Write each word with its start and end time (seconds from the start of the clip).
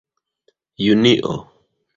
junio 0.87 1.35